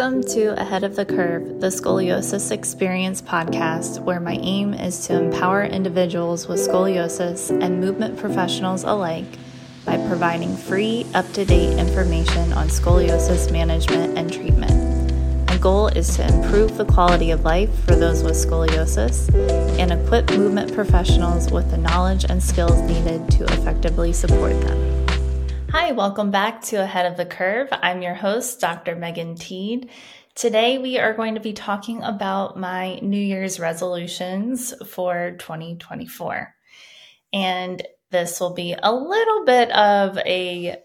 Welcome 0.00 0.24
to 0.32 0.58
Ahead 0.58 0.82
of 0.82 0.96
the 0.96 1.04
Curve, 1.04 1.60
the 1.60 1.66
Scoliosis 1.66 2.50
Experience 2.50 3.20
podcast, 3.20 4.00
where 4.00 4.18
my 4.18 4.38
aim 4.40 4.72
is 4.72 5.06
to 5.08 5.14
empower 5.14 5.62
individuals 5.62 6.48
with 6.48 6.58
scoliosis 6.58 7.50
and 7.50 7.82
movement 7.82 8.16
professionals 8.16 8.82
alike 8.82 9.26
by 9.84 9.98
providing 10.08 10.56
free, 10.56 11.04
up 11.12 11.30
to 11.34 11.44
date 11.44 11.78
information 11.78 12.50
on 12.54 12.68
scoliosis 12.68 13.52
management 13.52 14.16
and 14.16 14.32
treatment. 14.32 15.12
My 15.48 15.58
goal 15.58 15.88
is 15.88 16.16
to 16.16 16.26
improve 16.26 16.78
the 16.78 16.86
quality 16.86 17.30
of 17.30 17.44
life 17.44 17.84
for 17.84 17.94
those 17.94 18.22
with 18.22 18.36
scoliosis 18.36 19.28
and 19.78 19.92
equip 19.92 20.30
movement 20.30 20.72
professionals 20.72 21.50
with 21.50 21.70
the 21.70 21.76
knowledge 21.76 22.24
and 22.24 22.42
skills 22.42 22.80
needed 22.80 23.30
to 23.32 23.44
effectively 23.44 24.14
support 24.14 24.58
them. 24.62 24.99
Hi, 25.72 25.92
welcome 25.92 26.32
back 26.32 26.62
to 26.62 26.82
Ahead 26.82 27.06
of 27.06 27.16
the 27.16 27.24
Curve. 27.24 27.68
I'm 27.70 28.02
your 28.02 28.14
host, 28.14 28.58
Dr. 28.58 28.96
Megan 28.96 29.36
Teed. 29.36 29.90
Today, 30.34 30.78
we 30.78 30.98
are 30.98 31.14
going 31.14 31.36
to 31.36 31.40
be 31.40 31.52
talking 31.52 32.02
about 32.02 32.58
my 32.58 32.96
New 32.96 33.20
Year's 33.20 33.60
resolutions 33.60 34.74
for 34.88 35.36
2024. 35.38 36.52
And 37.32 37.86
this 38.10 38.40
will 38.40 38.52
be 38.52 38.74
a 38.82 38.92
little 38.92 39.44
bit 39.44 39.70
of 39.70 40.18
a 40.18 40.78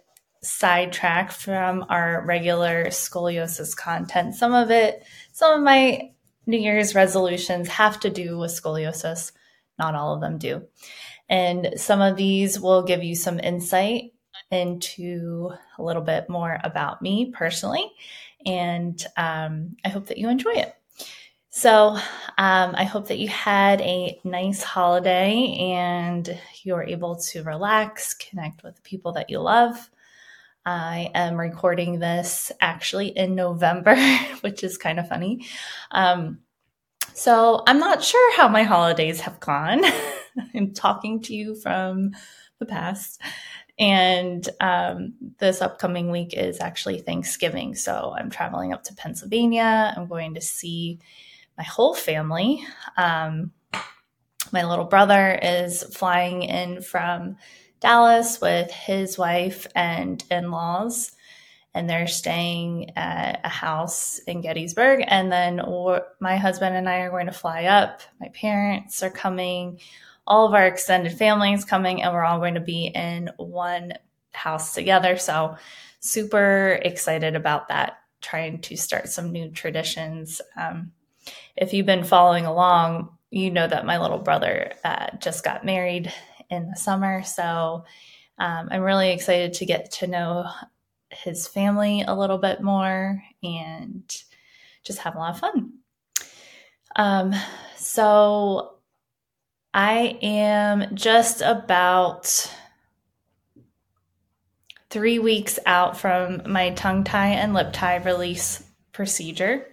sidetrack 0.44 1.32
from 1.32 1.88
our 1.90 2.24
regular 2.24 2.86
scoliosis 2.90 3.76
content. 3.76 4.36
Some 4.36 4.54
of 4.54 4.70
it, 4.70 5.04
some 5.34 5.58
of 5.58 5.64
my 5.64 6.12
New 6.46 6.60
Year's 6.60 6.94
resolutions 6.94 7.70
have 7.70 8.00
to 8.02 8.12
do 8.12 8.38
with 8.38 8.52
scoliosis, 8.52 9.32
not 9.80 9.96
all 9.96 10.14
of 10.14 10.22
them 10.22 10.38
do. 10.38 10.68
And 11.28 11.74
some 11.78 12.02
of 12.02 12.18
these 12.18 12.60
will 12.60 12.84
give 12.84 13.04
you 13.04 13.16
some 13.16 13.40
insight 13.40 14.12
into 14.52 15.52
a 15.78 15.84
little 15.84 16.02
bit 16.02 16.30
more 16.30 16.60
about 16.64 17.02
me 17.02 17.32
personally. 17.32 17.92
And 18.46 19.04
um, 19.18 19.76
I 19.84 19.90
hope 19.90 20.08
that 20.08 20.18
you 20.18 20.30
enjoy 20.30 20.54
it. 20.54 20.76
So, 21.58 21.98
um, 22.38 22.76
I 22.76 22.84
hope 22.84 23.08
that 23.08 23.18
you 23.18 23.30
had 23.30 23.80
a 23.80 24.20
nice 24.26 24.62
holiday 24.62 25.56
and 25.58 26.38
you're 26.64 26.84
able 26.84 27.16
to 27.28 27.44
relax, 27.44 28.14
connect 28.14 28.62
with 28.62 28.76
the 28.76 28.82
people 28.82 29.14
that 29.14 29.30
you 29.30 29.40
love. 29.40 29.90
I 30.66 31.12
am 31.16 31.40
recording 31.40 32.00
this 32.00 32.52
actually 32.60 33.08
in 33.08 33.36
November, 33.36 33.96
which 34.42 34.66
is 34.66 34.78
kind 34.78 35.00
of 35.00 35.08
funny. 35.08 35.46
Um, 35.92 36.40
so, 37.14 37.64
I'm 37.66 37.80
not 37.80 38.04
sure 38.04 38.36
how 38.36 38.50
my 38.50 38.64
holidays 38.64 39.22
have 39.22 39.40
gone. 39.40 39.82
I'm 40.54 40.74
talking 40.74 41.22
to 41.22 41.34
you 41.34 41.56
from 41.56 42.12
the 42.60 42.66
past. 42.66 43.22
And 43.78 44.48
um, 44.62 45.14
this 45.38 45.62
upcoming 45.62 46.10
week 46.10 46.34
is 46.34 46.62
actually 46.62 47.00
Thanksgiving. 47.00 47.76
So 47.76 48.16
I'm 48.18 48.30
traveling 48.30 48.74
up 48.74 48.84
to 48.86 48.96
Pennsylvania. 48.96 49.94
I'm 49.96 50.08
going 50.08 50.36
to 50.36 50.42
see 50.42 51.00
my 51.58 51.64
whole 51.64 51.94
family. 51.94 52.64
Um, 52.98 53.52
my 54.52 54.64
little 54.64 54.86
brother 54.86 55.38
is 55.42 55.84
flying 55.84 56.44
in 56.44 56.82
from 56.82 57.38
Dallas 57.82 58.40
with 58.40 58.72
his 58.72 59.18
wife 59.18 59.68
and 59.76 60.24
in 60.32 60.52
laws. 60.52 61.12
And 61.74 61.90
they're 61.90 62.08
staying 62.08 62.92
at 62.96 63.42
a 63.44 63.50
house 63.50 64.20
in 64.20 64.40
Gettysburg. 64.40 65.04
And 65.06 65.30
then 65.30 65.58
my 66.22 66.38
husband 66.38 66.78
and 66.78 66.88
I 66.88 67.00
are 67.00 67.10
going 67.10 67.26
to 67.26 67.34
fly 67.34 67.66
up. 67.66 68.02
My 68.22 68.30
parents 68.30 69.04
are 69.04 69.10
coming 69.12 69.82
all 70.28 70.48
of 70.48 70.54
our 70.54 70.66
extended 70.66 71.14
family 71.18 71.54
is 71.54 71.66
coming 71.66 72.02
and 72.02 72.14
we're 72.14 72.24
all 72.24 72.40
going 72.40 72.56
to 72.56 72.60
be 72.60 72.88
in 72.88 73.30
one 73.38 73.94
house 74.34 74.74
together. 74.74 75.18
So, 75.18 75.58
super 76.00 76.80
excited 76.84 77.36
about 77.36 77.68
that, 77.70 77.98
trying 78.22 78.62
to 78.62 78.78
start 78.78 79.10
some 79.10 79.32
new 79.32 79.50
traditions. 79.50 80.42
Um, 80.56 80.92
if 81.56 81.74
you've 81.74 81.86
been 81.86 82.04
following 82.04 82.46
along, 82.46 83.10
you 83.32 83.50
know 83.52 83.68
that 83.68 83.86
my 83.86 83.98
little 84.00 84.20
brother 84.20 84.74
uh, 84.84 85.08
just 85.20 85.44
got 85.44 85.66
married 85.66 86.12
in 86.50 86.70
the 86.70 86.76
summer. 86.76 87.24
So, 87.24 87.86
um, 88.38 88.68
I'm 88.72 88.82
really 88.82 89.12
excited 89.12 89.54
to 89.54 89.66
get 89.66 89.92
to 89.94 90.08
know 90.08 90.50
his 91.10 91.48
family 91.48 92.02
a 92.02 92.14
little 92.16 92.38
bit 92.38 92.62
more 92.62 93.24
and 93.44 94.04
just 94.84 95.00
have 95.00 95.16
a 95.16 95.20
lot 95.20 95.36
of 95.36 95.40
fun. 95.40 95.74
Um, 96.96 97.34
so 97.78 98.75
I 99.76 100.18
am 100.22 100.96
just 100.96 101.42
about 101.42 102.50
three 104.90 105.20
weeks 105.20 105.60
out 105.66 105.98
from 105.98 106.50
my 106.50 106.70
tongue 106.70 107.04
tie 107.04 107.32
and 107.32 107.54
lip 107.54 107.74
tie 107.74 107.98
release 107.98 108.64
procedure. 108.94 109.68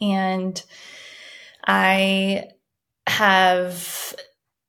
And 0.00 0.62
I 1.66 2.44
have 3.08 4.14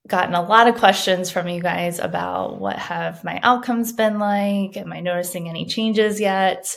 gotten 0.08 0.34
a 0.34 0.42
lot 0.42 0.68
of 0.68 0.78
questions 0.78 1.30
from 1.30 1.48
you 1.48 1.62
guys 1.62 2.00
about 2.00 2.60
what 2.60 2.80
have 2.80 3.24
my 3.24 3.40
outcomes 3.44 3.94
been 3.94 4.18
like? 4.18 4.76
Am 4.78 4.92
i 4.92 5.00
noticing 5.00 5.48
any 5.48 5.68
changes 5.68 6.20
yet? 6.20 6.76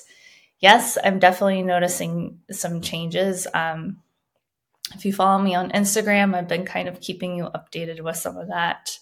Yes 0.61 0.99
i'm 1.03 1.19
definitely 1.19 1.63
noticing 1.63 2.41
some 2.51 2.83
changes. 2.83 3.47
Um, 3.55 4.03
if 4.95 5.05
you 5.05 5.13
follow 5.13 5.43
me 5.43 5.55
on 5.55 5.71
Instagram, 5.71 6.35
I've 6.35 6.49
been 6.49 6.65
kind 6.65 6.89
of 6.89 7.01
keeping 7.01 7.37
you 7.37 7.45
updated 7.45 8.01
with 8.01 8.17
some 8.17 8.37
of 8.37 8.49
that 8.49 8.99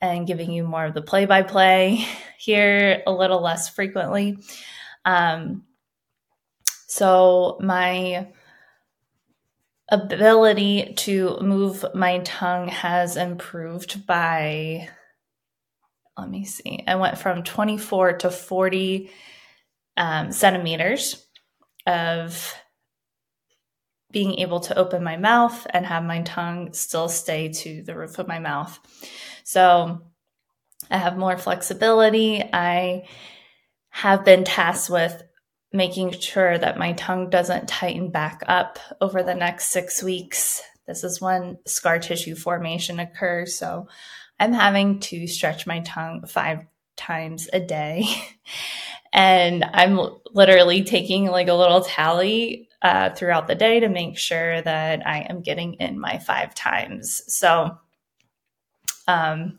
and 0.00 0.26
giving 0.26 0.50
you 0.50 0.64
more 0.64 0.86
of 0.86 0.94
the 0.94 1.02
play 1.02 1.26
by 1.26 1.42
play 1.42 2.04
here 2.38 3.02
a 3.06 3.12
little 3.12 3.40
less 3.40 3.68
frequently. 3.68 4.38
Um, 5.04 5.64
so, 6.86 7.58
my 7.60 8.28
ability 9.88 10.94
to 10.96 11.38
move 11.40 11.84
my 11.94 12.18
tongue 12.20 12.68
has 12.68 13.16
improved 13.16 14.06
by, 14.06 14.88
let 16.18 16.28
me 16.28 16.44
see, 16.44 16.82
I 16.86 16.96
went 16.96 17.18
from 17.18 17.44
24 17.44 18.14
to 18.18 18.30
40 18.30 19.10
um, 19.96 20.32
centimeters 20.32 21.24
of 21.86 22.54
being 24.16 24.38
able 24.38 24.60
to 24.60 24.78
open 24.78 25.04
my 25.04 25.18
mouth 25.18 25.66
and 25.68 25.84
have 25.84 26.02
my 26.02 26.22
tongue 26.22 26.72
still 26.72 27.06
stay 27.06 27.50
to 27.50 27.82
the 27.82 27.94
roof 27.94 28.18
of 28.18 28.26
my 28.26 28.38
mouth. 28.38 28.80
So 29.44 30.00
I 30.90 30.96
have 30.96 31.18
more 31.18 31.36
flexibility. 31.36 32.42
I 32.42 33.08
have 33.90 34.24
been 34.24 34.44
tasked 34.44 34.88
with 34.88 35.22
making 35.70 36.12
sure 36.12 36.56
that 36.56 36.78
my 36.78 36.92
tongue 36.92 37.28
doesn't 37.28 37.68
tighten 37.68 38.10
back 38.10 38.42
up 38.46 38.78
over 39.02 39.22
the 39.22 39.34
next 39.34 39.66
six 39.66 40.02
weeks. 40.02 40.62
This 40.86 41.04
is 41.04 41.20
when 41.20 41.58
scar 41.66 41.98
tissue 41.98 42.36
formation 42.36 42.98
occurs. 42.98 43.54
So 43.54 43.86
I'm 44.40 44.54
having 44.54 45.00
to 45.00 45.26
stretch 45.26 45.66
my 45.66 45.80
tongue 45.80 46.24
five 46.26 46.60
times 46.96 47.50
a 47.52 47.60
day. 47.60 48.06
and 49.12 49.62
I'm 49.62 50.00
literally 50.32 50.84
taking 50.84 51.26
like 51.26 51.48
a 51.48 51.52
little 51.54 51.82
tally 51.82 52.70
uh, 52.86 53.10
throughout 53.10 53.48
the 53.48 53.56
day 53.56 53.80
to 53.80 53.88
make 53.88 54.16
sure 54.16 54.62
that 54.62 55.04
I 55.04 55.26
am 55.28 55.42
getting 55.42 55.74
in 55.74 55.98
my 55.98 56.18
five 56.18 56.54
times. 56.54 57.20
So, 57.26 57.76
um, 59.08 59.58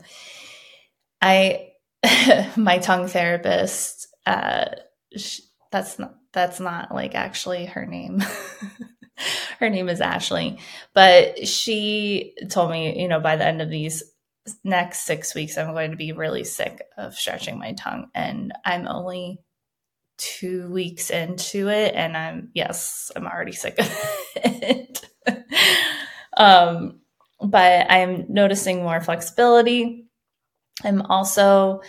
I, 1.21 1.71
my 2.55 2.77
tongue 2.77 3.09
therapist, 3.09 4.07
uh, 4.25 4.67
sh- 5.13 5.41
that's 5.73 5.99
not, 5.99 6.15
that's 6.31 6.61
not 6.61 6.95
like 6.95 7.15
actually 7.15 7.65
her 7.65 7.85
name. 7.85 8.23
her 9.59 9.69
name 9.69 9.89
is 9.89 9.99
Ashley, 9.99 10.59
but 10.93 11.45
she 11.45 12.33
told 12.49 12.71
me, 12.71 12.97
you 13.01 13.09
know, 13.09 13.19
by 13.19 13.35
the 13.35 13.45
end 13.45 13.61
of 13.61 13.69
these 13.69 14.03
next 14.63 14.99
six 14.99 15.35
weeks, 15.35 15.57
I'm 15.57 15.73
going 15.73 15.91
to 15.91 15.97
be 15.97 16.13
really 16.13 16.45
sick 16.45 16.81
of 16.97 17.13
stretching 17.15 17.59
my 17.59 17.73
tongue. 17.73 18.07
And 18.15 18.53
I'm 18.63 18.87
only 18.87 19.41
two 20.17 20.69
weeks 20.69 21.09
into 21.09 21.69
it 21.69 21.93
and 21.95 22.17
I'm 22.17 22.49
yes, 22.53 23.11
I'm 23.15 23.27
already 23.27 23.51
sick 23.51 23.79
of 23.79 24.19
it. 24.35 25.05
um, 26.37 26.99
but 27.39 27.89
I'm 27.89 28.25
noticing 28.29 28.83
more 28.83 29.01
flexibility. 29.01 30.05
I'm 30.83 31.01
also 31.03 31.81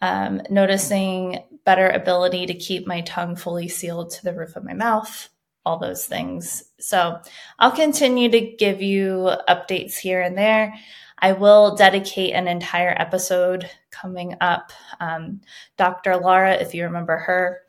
um, 0.00 0.42
noticing 0.50 1.38
better 1.64 1.88
ability 1.88 2.46
to 2.46 2.54
keep 2.54 2.86
my 2.86 3.02
tongue 3.02 3.36
fully 3.36 3.68
sealed 3.68 4.10
to 4.10 4.24
the 4.24 4.34
roof 4.34 4.56
of 4.56 4.64
my 4.64 4.74
mouth, 4.74 5.28
all 5.64 5.78
those 5.78 6.06
things. 6.06 6.64
So 6.80 7.20
I'll 7.58 7.70
continue 7.70 8.28
to 8.30 8.40
give 8.40 8.82
you 8.82 9.30
updates 9.48 9.96
here 9.96 10.20
and 10.20 10.36
there. 10.36 10.74
I 11.18 11.32
will 11.32 11.76
dedicate 11.76 12.34
an 12.34 12.48
entire 12.48 12.94
episode 12.98 13.70
coming 13.92 14.34
up. 14.40 14.72
Um, 14.98 15.40
Dr. 15.76 16.16
Laura, 16.16 16.54
if 16.54 16.74
you 16.74 16.82
remember 16.82 17.16
her, 17.16 17.60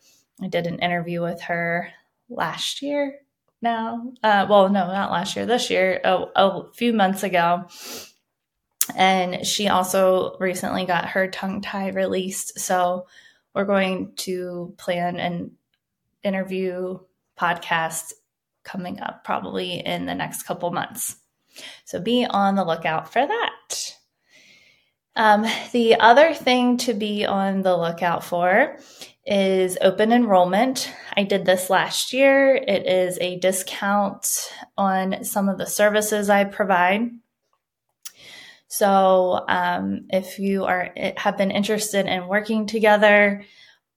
I 0.42 0.48
did 0.48 0.68
an 0.68 0.80
interview 0.80 1.22
with 1.22 1.42
her 1.42 1.92
last 2.30 2.82
year 2.82 3.20
now. 3.62 4.12
Uh, 4.22 4.46
well, 4.50 4.70
no, 4.70 4.88
not 4.88 5.12
last 5.12 5.36
year, 5.36 5.46
this 5.46 5.70
year, 5.70 6.02
a, 6.04 6.26
a 6.36 6.74
few 6.74 6.94
months 6.94 7.24
ago. 7.24 7.66
And 8.96 9.46
she 9.46 9.70
also 9.70 10.36
recently 10.40 10.86
got 10.86 11.10
her 11.10 11.28
tongue 11.30 11.62
tie 11.62 11.90
released. 11.90 12.60
So 12.60 13.08
we're 13.56 13.66
going 13.66 14.14
to 14.18 14.74
plan 14.78 15.20
an 15.20 15.52
interview 16.24 17.00
podcast 17.40 18.14
coming 18.64 19.00
up 19.00 19.24
probably 19.24 19.86
in 19.86 20.06
the 20.06 20.16
next 20.16 20.44
couple 20.44 20.72
months. 20.72 21.18
So 21.86 22.02
be 22.02 22.26
on 22.26 22.56
the 22.56 22.66
lookout 22.66 23.12
for 23.12 23.26
that. 23.26 23.96
Um, 25.16 25.46
the 25.72 25.96
other 26.00 26.34
thing 26.34 26.78
to 26.78 26.94
be 26.94 27.26
on 27.26 27.62
the 27.62 27.78
lookout 27.78 28.24
for 28.24 28.78
is 29.26 29.78
open 29.82 30.12
enrollment. 30.12 30.92
I 31.16 31.24
did 31.24 31.46
this 31.46 31.70
last 31.70 32.12
year. 32.12 32.56
It 32.56 32.86
is 32.86 33.18
a 33.20 33.40
discount 33.40 34.52
on 34.78 35.24
some 35.24 35.48
of 35.48 35.58
the 35.58 35.66
services 35.66 36.30
I 36.30 36.44
provide. 36.44 37.12
So, 38.68 39.46
um, 39.48 40.08
if 40.10 40.40
you 40.40 40.66
are 40.66 40.94
have 41.18 41.38
been 41.38 41.52
interested 41.52 42.08
in 42.08 42.28
working 42.28 42.66
together, 42.66 43.44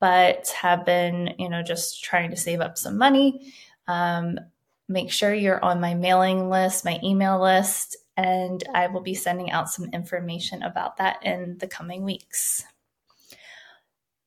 but 0.00 0.48
have 0.60 0.84
been, 0.84 1.34
you 1.38 1.48
know, 1.48 1.62
just 1.62 2.04
trying 2.04 2.30
to 2.30 2.36
save 2.36 2.60
up 2.60 2.76
some 2.76 2.98
money, 2.98 3.52
um, 3.88 4.38
make 4.88 5.10
sure 5.10 5.32
you're 5.32 5.64
on 5.64 5.80
my 5.80 5.94
mailing 5.94 6.50
list, 6.50 6.84
my 6.84 7.00
email 7.02 7.40
list, 7.40 7.96
and 8.16 8.62
I 8.74 8.88
will 8.88 9.00
be 9.00 9.14
sending 9.14 9.50
out 9.50 9.70
some 9.70 9.86
information 9.92 10.62
about 10.62 10.98
that 10.98 11.24
in 11.24 11.56
the 11.58 11.66
coming 11.66 12.04
weeks. 12.04 12.64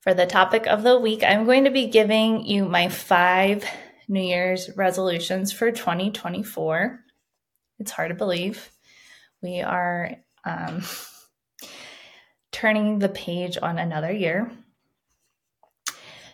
For 0.09 0.15
the 0.15 0.25
topic 0.25 0.65
of 0.65 0.81
the 0.81 1.00
week, 1.00 1.23
I'm 1.23 1.45
going 1.45 1.65
to 1.65 1.69
be 1.69 1.85
giving 1.85 2.44
you 2.44 2.65
my 2.65 2.89
five 2.89 3.63
New 4.07 4.23
Year's 4.23 4.75
resolutions 4.75 5.51
for 5.51 5.71
2024. 5.71 7.00
It's 7.77 7.91
hard 7.91 8.09
to 8.09 8.15
believe. 8.15 8.71
We 9.44 9.61
are 9.61 10.15
um, 10.44 10.81
turning 12.51 12.97
the 12.97 13.09
page 13.09 13.59
on 13.61 13.77
another 13.77 14.11
year. 14.11 14.51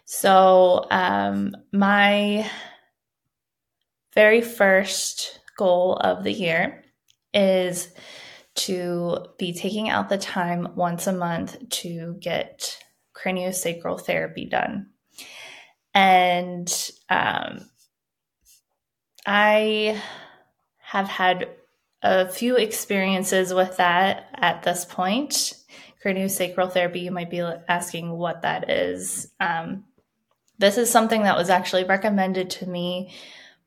So, 0.06 0.88
um, 0.90 1.54
my 1.74 2.50
very 4.14 4.40
first 4.40 5.42
goal 5.58 5.98
of 5.98 6.24
the 6.24 6.32
year 6.32 6.86
is 7.34 7.94
to 8.56 9.18
be 9.38 9.52
taking 9.52 9.90
out 9.90 10.08
the 10.08 10.18
time 10.18 10.70
once 10.76 11.08
a 11.08 11.12
month 11.12 11.58
to 11.72 12.16
get 12.22 12.85
craniosacral 13.16 14.02
therapy 14.02 14.46
done. 14.46 14.88
And 15.94 16.92
um, 17.10 17.70
I 19.26 20.02
have 20.80 21.08
had 21.08 21.50
a 22.02 22.28
few 22.28 22.58
experiences 22.58 23.54
with 23.54 23.78
that 23.78 24.28
at 24.36 24.64
this 24.64 24.86
point. 24.86 25.54
Craniosacral 26.04 26.72
therapy, 26.72 27.00
you 27.00 27.12
might 27.12 27.32
be 27.32 27.40
asking 27.40 28.12
what 28.12 28.44
that 28.44 28.70
is. 28.70 29.32
Um, 29.40 29.86
this 30.60 30.78
is 30.78 30.92
something 30.92 31.24
that 31.24 31.38
was 31.38 31.50
actually 31.50 31.84
recommended 31.84 32.50
to 32.52 32.68
me 32.68 33.14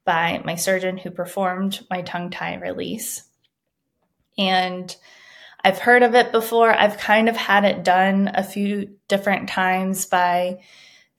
by 0.05 0.41
my 0.45 0.55
surgeon 0.55 0.97
who 0.97 1.11
performed 1.11 1.85
my 1.91 2.03
tongue 2.03 2.31
tie 2.31 2.55
release. 2.55 3.25
And 4.39 4.95
I've 5.65 5.79
heard 5.79 6.03
of 6.03 6.15
it 6.15 6.33
before. 6.33 6.73
I've 6.73 6.99
kind 6.99 7.29
of 7.29 7.37
had 7.37 7.65
it 7.65 7.85
done 7.85 8.31
a 8.35 8.45
few 8.45 8.97
different 9.09 9.49
times 9.49 10.07
by 10.07 10.61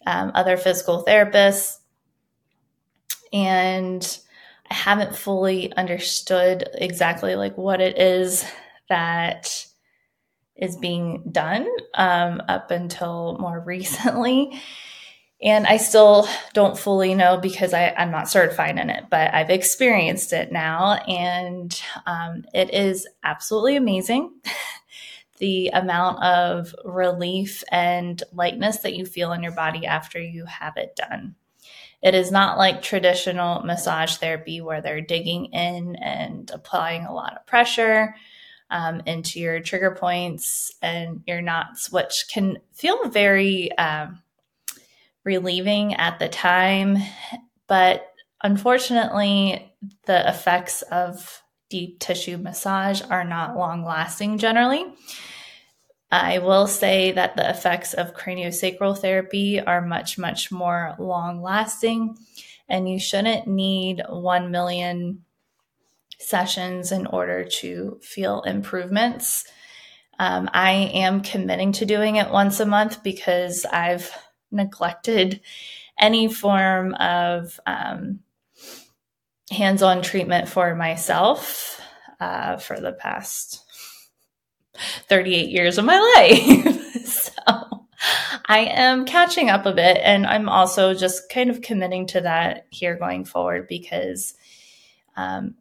um, 0.05 0.31
other 0.33 0.57
physical 0.57 1.03
therapists. 1.05 1.77
And 3.33 4.19
I 4.69 4.73
haven't 4.73 5.15
fully 5.15 5.73
understood 5.75 6.69
exactly 6.73 7.35
like 7.35 7.57
what 7.57 7.81
it 7.81 7.99
is 7.99 8.45
that 8.87 9.65
is 10.55 10.77
being 10.77 11.29
done 11.31 11.67
um, 11.93 12.41
up 12.47 12.71
until 12.71 13.37
more 13.39 13.59
recently. 13.65 14.61
And 15.41 15.65
I 15.65 15.77
still 15.77 16.27
don't 16.53 16.77
fully 16.77 17.15
know 17.15 17.37
because 17.37 17.73
I, 17.73 17.93
am 17.95 18.11
not 18.11 18.29
certified 18.29 18.77
in 18.77 18.89
it, 18.89 19.05
but 19.09 19.33
I've 19.33 19.49
experienced 19.49 20.33
it 20.33 20.51
now 20.51 20.95
and 20.95 21.81
um, 22.05 22.43
it 22.53 22.73
is 22.73 23.07
absolutely 23.23 23.77
amazing. 23.77 24.31
the 25.39 25.69
amount 25.69 26.21
of 26.21 26.75
relief 26.83 27.63
and 27.71 28.21
lightness 28.33 28.79
that 28.79 28.95
you 28.95 29.05
feel 29.05 29.31
in 29.31 29.41
your 29.41 29.53
body 29.53 29.85
after 29.85 30.21
you 30.21 30.43
have 30.43 30.75
it 30.75 30.97
done. 30.97 31.35
It 32.01 32.13
is 32.13 32.31
not 32.31 32.57
like 32.57 32.81
traditional 32.81 33.61
massage 33.63 34.17
therapy 34.17 34.61
where 34.61 34.81
they're 34.81 35.01
digging 35.01 35.45
in 35.45 35.95
and 35.95 36.49
applying 36.53 37.05
a 37.05 37.13
lot 37.13 37.37
of 37.37 37.45
pressure 37.45 38.15
um, 38.69 39.01
into 39.05 39.39
your 39.39 39.59
trigger 39.61 39.95
points 39.95 40.73
and 40.81 41.23
your 41.25 41.41
knots, 41.41 41.91
which 41.91 42.25
can 42.31 42.59
feel 42.73 43.09
very. 43.09 43.75
Um, 43.77 44.21
relieving 45.29 45.93
at 45.93 46.17
the 46.17 46.27
time, 46.27 46.97
but 47.67 48.11
unfortunately, 48.41 49.71
the 50.05 50.27
effects 50.27 50.81
of 50.81 51.43
deep 51.69 51.99
tissue 51.99 52.37
massage 52.37 53.03
are 53.11 53.23
not 53.23 53.55
long 53.55 53.85
lasting 53.85 54.39
generally. 54.39 54.83
I 56.11 56.39
will 56.39 56.65
say 56.65 57.11
that 57.11 57.35
the 57.35 57.47
effects 57.47 57.93
of 57.93 58.15
craniosacral 58.15 58.97
therapy 58.97 59.61
are 59.61 59.85
much, 59.85 60.17
much 60.17 60.51
more 60.51 60.95
long 60.97 61.43
lasting, 61.43 62.17
and 62.67 62.89
you 62.89 62.99
shouldn't 62.99 63.45
need 63.45 64.01
1 64.09 64.49
million 64.49 65.25
sessions 66.17 66.91
in 66.91 67.05
order 67.05 67.45
to 67.61 67.99
feel 68.01 68.41
improvements. 68.41 69.45
Um, 70.17 70.49
I 70.51 70.71
am 70.95 71.21
committing 71.21 71.73
to 71.73 71.85
doing 71.85 72.15
it 72.15 72.31
once 72.31 72.59
a 72.59 72.65
month 72.65 73.03
because 73.03 73.63
I've 73.65 74.11
neglected 74.51 75.41
any 75.99 76.31
form 76.31 76.93
of 76.95 77.59
um, 77.65 78.19
hands 79.51 79.81
on 79.81 80.01
treatment 80.01 80.47
for 80.47 80.75
myself 80.75 81.81
uh, 82.19 82.57
for 82.57 82.79
the 82.79 82.93
past 82.93 83.63
38 85.07 85.49
years 85.49 85.77
of 85.77 85.85
my 85.85 85.99
life. 86.15 87.05
so 87.05 87.87
I 88.45 88.59
am 88.59 89.05
catching 89.05 89.49
up 89.49 89.65
a 89.65 89.73
bit, 89.73 89.97
and 90.01 90.25
I'm 90.25 90.49
also 90.49 90.93
just 90.93 91.29
kind 91.29 91.49
of 91.49 91.61
committing 91.61 92.07
to 92.07 92.21
that 92.21 92.65
here 92.69 92.95
going 92.95 93.25
forward 93.25 93.67
because 93.67 94.33
um, 95.15 95.55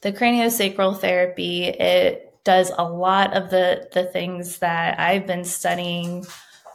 the 0.00 0.12
craniosacral 0.12 0.98
therapy 0.98 1.64
it 1.64 2.34
does 2.44 2.70
a 2.76 2.84
lot 2.84 3.34
of 3.34 3.50
the 3.50 3.88
the 3.92 4.04
things 4.04 4.58
that 4.58 5.00
I've 5.00 5.26
been 5.26 5.44
studying 5.44 6.24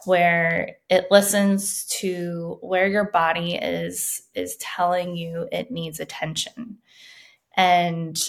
where 0.06 0.78
it 0.90 1.08
listens 1.12 1.86
to 1.86 2.58
where 2.62 2.88
your 2.88 3.06
body 3.12 3.56
is 3.56 4.24
is 4.34 4.56
telling 4.58 5.16
you 5.16 5.48
it 5.52 5.72
needs 5.72 6.00
attention. 6.00 6.78
And 7.56 8.20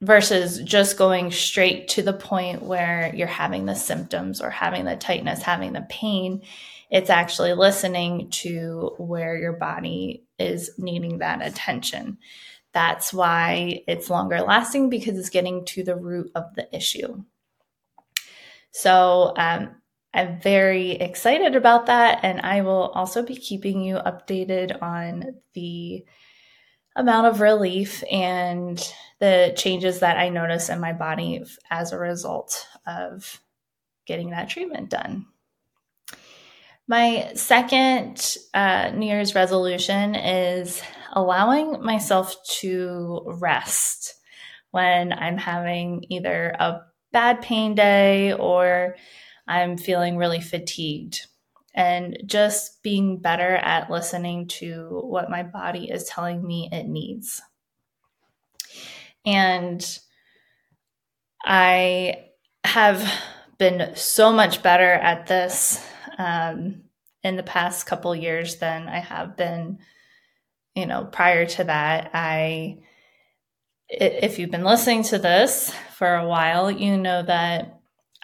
versus 0.00 0.60
just 0.62 0.98
going 0.98 1.30
straight 1.30 1.88
to 1.88 2.02
the 2.02 2.12
point 2.12 2.62
where 2.62 3.14
you're 3.14 3.26
having 3.26 3.64
the 3.64 3.74
symptoms 3.74 4.40
or 4.40 4.50
having 4.50 4.84
the 4.84 4.96
tightness 4.96 5.40
having 5.42 5.72
the 5.72 5.86
pain 5.88 6.42
it's 6.94 7.10
actually 7.10 7.54
listening 7.54 8.30
to 8.30 8.94
where 8.98 9.36
your 9.36 9.54
body 9.54 10.24
is 10.38 10.70
needing 10.78 11.18
that 11.18 11.44
attention. 11.44 12.18
That's 12.72 13.12
why 13.12 13.82
it's 13.88 14.10
longer 14.10 14.40
lasting 14.40 14.90
because 14.90 15.18
it's 15.18 15.28
getting 15.28 15.64
to 15.66 15.82
the 15.82 15.96
root 15.96 16.30
of 16.36 16.54
the 16.54 16.72
issue. 16.74 17.24
So 18.70 19.34
um, 19.36 19.74
I'm 20.14 20.40
very 20.40 20.92
excited 20.92 21.56
about 21.56 21.86
that. 21.86 22.20
And 22.22 22.40
I 22.40 22.62
will 22.62 22.90
also 22.94 23.22
be 23.22 23.34
keeping 23.34 23.82
you 23.82 23.96
updated 23.96 24.80
on 24.80 25.34
the 25.54 26.04
amount 26.96 27.26
of 27.26 27.40
relief 27.40 28.04
and 28.10 28.78
the 29.18 29.52
changes 29.56 29.98
that 29.98 30.16
I 30.16 30.28
notice 30.28 30.68
in 30.68 30.80
my 30.80 30.92
body 30.92 31.42
as 31.68 31.92
a 31.92 31.98
result 31.98 32.66
of 32.86 33.40
getting 34.06 34.30
that 34.30 34.48
treatment 34.48 34.90
done. 34.90 35.26
My 36.86 37.32
second 37.34 38.36
uh, 38.52 38.90
New 38.94 39.06
Year's 39.06 39.34
resolution 39.34 40.14
is 40.14 40.82
allowing 41.12 41.82
myself 41.82 42.36
to 42.60 43.22
rest 43.26 44.14
when 44.70 45.12
I'm 45.12 45.38
having 45.38 46.04
either 46.10 46.54
a 46.58 46.82
bad 47.10 47.40
pain 47.40 47.74
day 47.74 48.34
or 48.34 48.96
I'm 49.46 49.76
feeling 49.76 50.16
really 50.16 50.40
fatigued. 50.40 51.26
And 51.74 52.18
just 52.26 52.82
being 52.82 53.18
better 53.18 53.56
at 53.56 53.90
listening 53.90 54.46
to 54.46 55.00
what 55.04 55.30
my 55.30 55.42
body 55.42 55.90
is 55.90 56.04
telling 56.04 56.46
me 56.46 56.68
it 56.70 56.86
needs. 56.86 57.42
And 59.26 59.84
I 61.44 62.26
have 62.64 63.12
been 63.58 63.94
so 63.96 64.32
much 64.32 64.62
better 64.62 64.92
at 64.92 65.26
this 65.26 65.84
um, 66.18 66.82
in 67.22 67.36
the 67.36 67.42
past 67.42 67.86
couple 67.86 68.14
years 68.14 68.56
than 68.56 68.88
I 68.88 68.98
have 68.98 69.36
been, 69.36 69.78
you 70.74 70.86
know, 70.86 71.04
prior 71.04 71.46
to 71.46 71.64
that. 71.64 72.10
I, 72.14 72.78
if 73.88 74.38
you've 74.38 74.50
been 74.50 74.64
listening 74.64 75.02
to 75.04 75.18
this 75.18 75.74
for 75.96 76.14
a 76.14 76.26
while, 76.26 76.70
you 76.70 76.96
know 76.96 77.22
that 77.22 77.73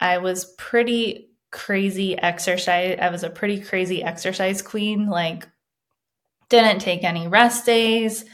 I 0.00 0.18
was 0.18 0.54
pretty 0.56 1.30
crazy 1.50 2.18
exercise. 2.18 2.98
I 3.00 3.10
was 3.10 3.22
a 3.22 3.30
pretty 3.30 3.60
crazy 3.60 4.02
exercise 4.02 4.62
queen. 4.62 5.08
Like 5.08 5.46
Didn't 6.48 6.80
take 6.80 7.04
any 7.04 7.28
rest 7.28 7.66
days, 7.66 8.24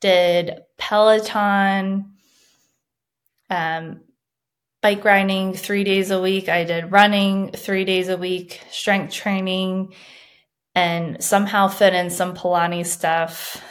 did 0.00 0.60
Peloton, 0.78 2.14
um, 3.50 4.00
bike 4.80 5.04
riding 5.04 5.54
three 5.54 5.84
days 5.84 6.10
a 6.10 6.20
week. 6.20 6.48
I 6.48 6.64
did 6.64 6.90
running 6.90 7.52
three 7.52 7.84
days 7.84 8.08
a 8.08 8.16
week, 8.16 8.60
strength 8.70 9.12
training, 9.14 9.94
and 10.74 11.22
somehow 11.22 11.68
fit 11.68 11.94
in 11.94 12.10
some 12.10 12.34
Pilates 12.34 12.86
stuff. 12.86 13.62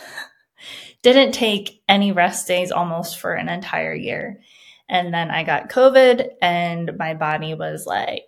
Didn't 1.04 1.34
take 1.34 1.82
any 1.90 2.12
rest 2.12 2.48
days 2.48 2.72
almost 2.72 3.20
for 3.20 3.34
an 3.34 3.50
entire 3.50 3.94
year. 3.94 4.40
And 4.92 5.12
then 5.12 5.32
I 5.32 5.44
got 5.44 5.70
COVID, 5.70 6.28
and 6.42 6.92
my 7.00 7.16
body 7.16 7.56
was 7.56 7.88
like, 7.88 8.26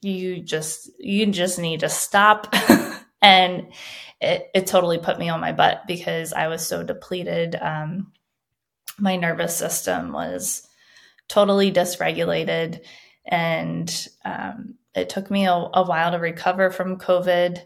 you 0.00 0.40
just 0.40 0.90
you 0.98 1.26
just 1.26 1.58
need 1.58 1.80
to 1.80 1.90
stop. 1.90 2.54
And 3.24 3.72
it, 4.20 4.50
it 4.54 4.66
totally 4.66 4.98
put 4.98 5.18
me 5.18 5.30
on 5.30 5.40
my 5.40 5.52
butt 5.52 5.84
because 5.86 6.34
i 6.34 6.48
was 6.48 6.64
so 6.64 6.82
depleted. 6.82 7.56
Um, 7.56 8.12
my 8.98 9.16
nervous 9.16 9.56
system 9.56 10.12
was 10.12 10.68
totally 11.26 11.72
dysregulated 11.72 12.80
and 13.24 14.08
um, 14.26 14.74
it 14.94 15.08
took 15.08 15.30
me 15.30 15.46
a, 15.46 15.52
a 15.52 15.84
while 15.84 16.10
to 16.10 16.18
recover 16.18 16.70
from 16.70 16.98
covid. 16.98 17.60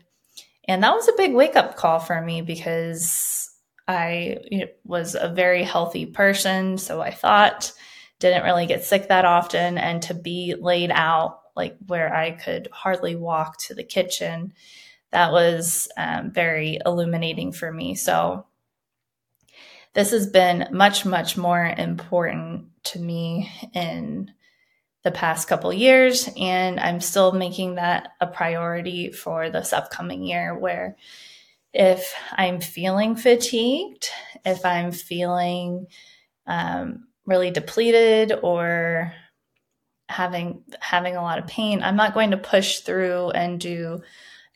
And 0.69 0.85
that 0.85 0.95
was 0.95 1.09
a 1.09 1.17
big 1.17 1.35
wake 1.35 1.57
up 1.57 1.77
call 1.77 1.99
for 1.99 2.21
me 2.23 2.41
because 2.41 3.48
i 3.89 4.37
was 4.85 5.17
a 5.17 5.29
very 5.29 5.65
healthy 5.65 6.07
person 6.07 6.79
so 6.79 7.01
i 7.01 7.11
thought 7.11 7.73
didn't 8.21 8.45
really 8.45 8.67
get 8.67 8.85
sick 8.85 9.09
that 9.09 9.25
often 9.25 9.79
and 9.79 10.03
to 10.03 10.15
be 10.15 10.55
laid 10.59 10.91
out 10.93 11.41
like 11.59 11.77
where 11.89 12.15
I 12.15 12.31
could 12.31 12.69
hardly 12.73 13.17
walk 13.17 13.59
to 13.63 13.75
the 13.75 13.83
kitchen. 13.83 14.55
That 15.11 15.33
was 15.33 15.89
um, 15.97 16.31
very 16.31 16.79
illuminating 16.87 17.53
for 17.53 17.71
me. 17.71 17.97
So, 17.97 18.47
this 19.95 20.13
has 20.13 20.29
been 20.29 20.69
much, 20.71 21.05
much 21.05 21.37
more 21.37 21.65
important 21.65 22.67
to 22.85 23.01
me 23.01 23.51
in 23.75 24.31
the 25.03 25.11
past 25.11 25.49
couple 25.49 25.73
years. 25.73 26.29
And 26.37 26.79
I'm 26.79 27.01
still 27.01 27.33
making 27.33 27.77
that 27.77 28.13
a 28.21 28.27
priority 28.27 29.11
for 29.11 29.51
this 29.51 29.73
upcoming 29.73 30.23
year 30.23 30.57
where 30.57 30.97
if 31.73 32.15
I'm 32.33 32.61
feeling 32.61 33.17
fatigued, 33.17 34.09
if 34.45 34.65
I'm 34.65 34.93
feeling 34.93 35.87
um, 36.47 37.09
really 37.27 37.51
depleted 37.51 38.33
or 38.43 39.13
having 40.09 40.63
having 40.81 41.17
a 41.17 41.23
lot 41.23 41.39
of 41.39 41.47
pain 41.47 41.83
i'm 41.83 41.95
not 41.95 42.15
going 42.15 42.31
to 42.31 42.39
push 42.39 42.79
through 42.79 43.29
and 43.33 43.61
do 43.61 44.01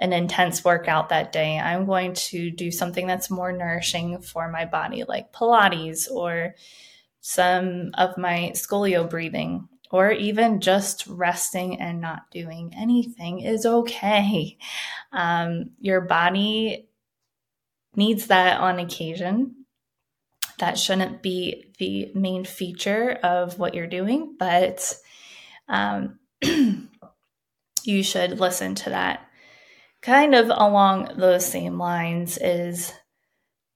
an 0.03 0.13
intense 0.13 0.65
workout 0.65 1.11
that 1.11 1.31
day. 1.31 1.61
I'm 1.61 1.87
going 1.87 2.15
to 2.15 2.51
do 2.51 2.73
something 2.73 3.07
that's 3.07 3.31
more 3.31 3.53
nourishing 3.53 4.21
for 4.21 4.51
my 4.51 4.65
body 4.65 5.05
like 5.07 5.33
pilates 5.33 6.11
or 6.11 6.57
some 7.21 7.93
of 7.95 8.19
my 8.19 8.51
scolio 8.55 9.09
breathing 9.09 9.69
or 9.93 10.11
even 10.11 10.61
just 10.61 11.07
resting 11.07 11.81
and 11.81 12.01
not 12.01 12.29
doing 12.33 12.75
anything 12.77 13.41
is 13.41 13.65
okay. 13.65 14.59
Um, 15.13 15.71
your 15.79 16.01
body 16.01 16.89
needs 17.95 18.27
that 18.29 18.61
on 18.61 18.79
occasion 18.79 19.57
that 20.59 20.79
shouldn't 20.79 21.23
be 21.23 21.73
the 21.79 22.13
main 22.15 22.45
feature 22.45 23.13
of 23.23 23.59
what 23.59 23.75
you're 23.75 23.87
doing 23.87 24.37
but 24.39 24.95
um, 25.69 26.19
you 27.85 28.03
should 28.03 28.39
listen 28.39 28.75
to 28.77 28.91
that. 28.91 29.27
Kind 30.01 30.35
of 30.35 30.49
along 30.49 31.11
those 31.17 31.47
same 31.47 31.79
lines 31.79 32.39
is 32.39 32.93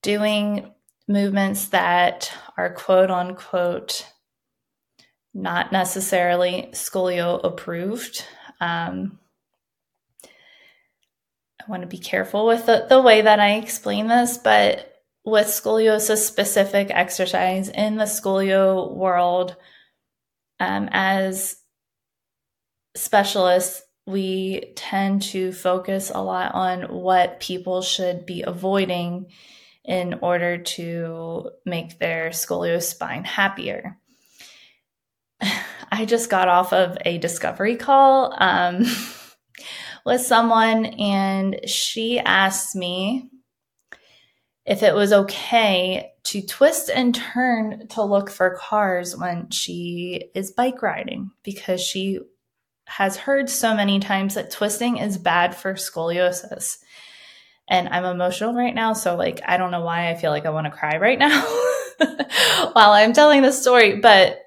doing 0.02 0.73
movements 1.08 1.68
that 1.68 2.32
are 2.56 2.73
quote 2.73 3.11
unquote 3.11 4.06
not 5.32 5.70
necessarily 5.70 6.70
scolio 6.73 7.40
approved. 7.44 8.25
Um, 8.61 9.18
I 11.66 11.70
want 11.70 11.82
to 11.82 11.88
be 11.88 11.99
careful 11.99 12.46
with 12.46 12.66
the, 12.66 12.87
the 12.88 13.00
way 13.00 13.23
that 13.23 13.40
I 13.40 13.54
explain 13.54 14.06
this, 14.06 14.38
but 14.38 15.02
with 15.25 15.49
scoliosis 15.49 16.18
specific 16.18 16.88
exercise 16.90 17.68
in 17.68 17.96
the 17.96 18.04
scolio 18.04 18.94
world, 18.94 19.56
um, 20.61 20.88
as 20.92 21.56
specialists, 22.94 23.82
we 24.06 24.73
tend 24.76 25.23
to 25.23 25.52
focus 25.52 26.12
a 26.14 26.23
lot 26.23 26.54
on 26.54 26.82
what 26.82 27.40
people 27.40 27.82
should 27.82 28.25
be 28.25 28.42
avoiding 28.42 29.26
in 29.85 30.14
order 30.23 30.58
to 30.58 31.50
make 31.64 31.99
their 31.99 32.30
scoliosis 32.30 32.82
spine 32.82 33.25
happier. 33.25 33.99
I 35.90 36.04
just 36.04 36.30
got 36.30 36.49
off 36.49 36.73
of 36.73 36.96
a 37.04 37.18
discovery 37.18 37.76
call 37.76 38.35
um, 38.37 38.85
with 40.06 40.22
someone, 40.22 40.86
and 40.86 41.68
she 41.68 42.20
asked 42.20 42.76
me 42.76 43.28
if 44.64 44.82
it 44.82 44.94
was 44.94 45.12
okay 45.12 46.12
to 46.25 46.42
twist 46.42 46.90
and 46.94 47.14
turn 47.14 47.88
to 47.88 48.02
look 48.02 48.30
for 48.30 48.56
cars 48.56 49.16
when 49.16 49.50
she 49.50 50.30
is 50.34 50.52
bike 50.52 50.80
riding 50.80 51.30
because 51.42 51.80
she 51.80 52.20
has 52.86 53.16
heard 53.16 53.50
so 53.50 53.75
many 53.75 53.98
times 53.98 54.34
that 54.34 54.50
twisting 54.50 54.96
is 54.98 55.18
bad 55.18 55.56
for 55.56 55.75
scoliosis. 55.75 56.78
And 57.68 57.88
I'm 57.88 58.04
emotional 58.04 58.54
right 58.54 58.75
now. 58.75 58.92
So, 58.92 59.16
like, 59.16 59.40
I 59.44 59.56
don't 59.56 59.72
know 59.72 59.84
why 59.84 60.10
I 60.10 60.14
feel 60.14 60.30
like 60.30 60.46
I 60.46 60.50
want 60.50 60.66
to 60.66 60.70
cry 60.70 60.98
right 60.98 61.18
now 61.18 61.42
while 62.72 62.92
I'm 62.92 63.12
telling 63.12 63.42
this 63.42 63.60
story, 63.60 63.96
but 63.96 64.38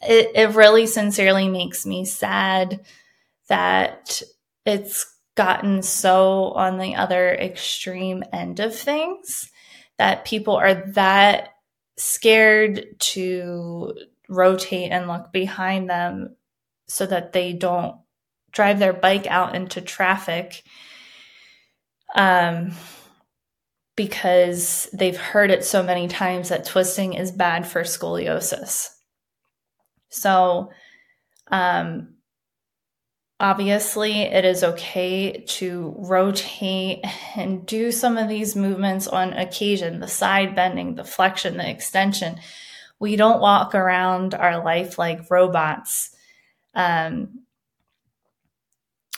it, 0.00 0.30
it 0.34 0.54
really 0.54 0.86
sincerely 0.86 1.48
makes 1.50 1.84
me 1.84 2.06
sad 2.06 2.80
that 3.48 4.22
it's 4.66 5.06
gotten 5.36 5.82
so 5.82 6.52
on 6.52 6.78
the 6.78 6.96
other 6.96 7.32
extreme 7.34 8.24
end 8.32 8.58
of 8.60 8.74
things 8.74 9.50
that 9.98 10.24
people 10.24 10.56
are 10.56 10.74
that 10.92 11.50
scared 11.96 12.84
to 12.98 13.94
rotate 14.28 14.90
and 14.90 15.08
look 15.08 15.32
behind 15.32 15.88
them 15.88 16.36
so 16.88 17.06
that 17.06 17.32
they 17.32 17.52
don't 17.52 17.96
drive 18.50 18.78
their 18.78 18.92
bike 18.92 19.26
out 19.26 19.54
into 19.54 19.80
traffic 19.80 20.62
um, 22.14 22.72
because 23.96 24.88
they've 24.92 25.16
heard 25.16 25.50
it 25.50 25.64
so 25.64 25.82
many 25.82 26.08
times 26.08 26.48
that 26.48 26.64
twisting 26.64 27.14
is 27.14 27.30
bad 27.30 27.66
for 27.66 27.82
scoliosis. 27.82 28.88
So, 30.08 30.70
um, 31.50 32.15
obviously, 33.38 34.22
it 34.22 34.44
is 34.44 34.64
okay 34.64 35.44
to 35.46 35.94
rotate 35.98 37.04
and 37.36 37.66
do 37.66 37.92
some 37.92 38.16
of 38.16 38.28
these 38.28 38.56
movements 38.56 39.06
on 39.06 39.32
occasion 39.32 40.00
the 40.00 40.08
side 40.08 40.54
bending, 40.54 40.94
the 40.94 41.04
flexion, 41.04 41.56
the 41.56 41.68
extension. 41.68 42.40
We 42.98 43.16
don't 43.16 43.40
walk 43.40 43.74
around 43.74 44.34
our 44.34 44.64
life 44.64 44.98
like 44.98 45.30
robots 45.30 46.16
um, 46.76 47.40